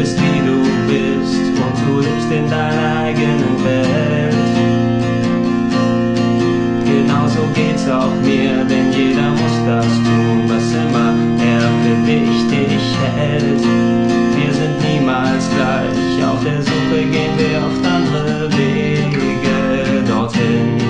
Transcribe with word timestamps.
Bist 0.00 0.16
wie 0.16 0.40
du 0.46 0.62
bist 0.88 1.44
und 1.60 1.76
du 1.86 2.00
lebst 2.00 2.32
in 2.32 2.48
deiner 2.48 3.00
eigenen 3.00 3.62
Welt. 3.62 4.34
Genauso 6.86 7.42
geht's 7.54 7.86
auch 7.86 8.14
mir, 8.22 8.64
denn 8.64 8.90
jeder 8.94 9.28
muss 9.32 9.56
das 9.66 9.84
tun, 9.84 10.48
was 10.48 10.72
immer 10.72 11.12
er 11.44 11.68
für 11.82 12.06
wichtig 12.06 12.80
hält. 13.14 13.60
Wir 14.40 14.52
sind 14.54 14.74
niemals 14.88 15.44
gleich, 15.54 16.24
auf 16.24 16.42
der 16.44 16.62
Suche 16.62 17.04
gehen 17.12 17.36
wir 17.36 17.58
oft 17.58 17.84
andere 17.84 18.50
Wege 18.56 20.02
dorthin, 20.08 20.80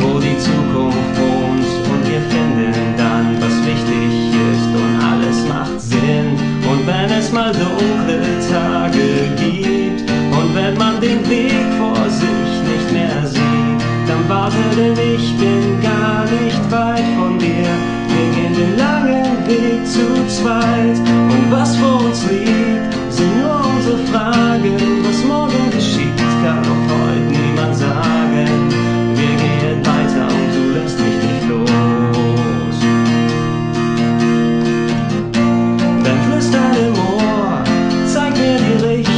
wo 0.00 0.18
die 0.18 0.38
Zukunft 0.38 1.12
wohnt 1.20 1.68
und 1.92 2.08
wir 2.08 2.22
finden 2.32 2.72
dann, 2.96 3.36
was 3.38 3.54
wichtig 3.66 4.32
ist 4.50 4.70
und 4.72 5.04
alles 5.04 5.46
macht 5.46 5.78
Sinn. 5.78 6.54
Und 6.70 6.86
wenn 6.86 7.10
es 7.10 7.30
mal 7.30 7.52
dunkle 7.52 8.13
warte, 14.44 14.56
denn 14.76 14.92
ich 15.14 15.36
bin 15.38 15.80
gar 15.80 16.24
nicht 16.24 16.70
weit 16.70 17.04
von 17.16 17.38
dir. 17.38 17.68
Wir 18.12 18.26
gehen 18.34 18.54
den 18.54 18.76
langen 18.76 19.46
Weg 19.46 19.86
zu 19.86 20.06
zweit 20.28 20.98
und 21.34 21.50
was 21.50 21.76
vor 21.76 22.04
uns 22.04 22.24
liegt, 22.30 22.92
sind 23.10 23.38
nur 23.40 23.60
unsere 23.74 23.98
Fragen. 24.10 24.76
Was 25.06 25.24
morgen 25.24 25.70
geschieht, 25.70 26.18
kann 26.42 26.58
auch 26.58 26.84
heute 26.92 27.20
niemand 27.20 27.76
sagen. 27.76 28.48
Wir 29.18 29.34
gehen 29.42 29.80
weiter 29.92 30.26
und 30.38 30.50
du 30.56 30.62
lässt 30.78 30.98
mich 30.98 31.18
nicht 31.26 31.44
los. 31.48 32.76
Dann 36.04 36.18
flüstert 36.26 36.76
im 36.86 36.94
Ohr, 37.14 37.64
zeig 38.06 38.32
mir 38.36 38.58
die 38.58 38.84
Richtung, 38.84 39.13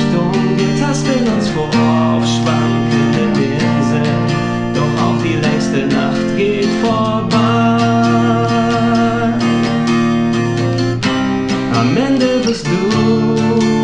Am 11.77 11.95
Ende 11.95 12.41
bist 12.47 12.67
du 12.67 13.76